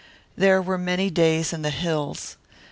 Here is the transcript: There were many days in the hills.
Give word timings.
There 0.35 0.63
were 0.63 0.79
many 0.79 1.11
days 1.11 1.53
in 1.53 1.61
the 1.61 1.69
hills. 1.69 2.35